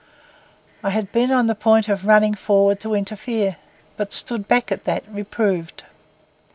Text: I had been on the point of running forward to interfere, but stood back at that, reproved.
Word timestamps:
I 0.83 0.89
had 0.89 1.11
been 1.11 1.31
on 1.31 1.45
the 1.45 1.53
point 1.53 1.87
of 1.87 2.07
running 2.07 2.33
forward 2.33 2.79
to 2.79 2.95
interfere, 2.95 3.57
but 3.97 4.11
stood 4.13 4.47
back 4.47 4.71
at 4.71 4.85
that, 4.85 5.03
reproved. 5.07 5.83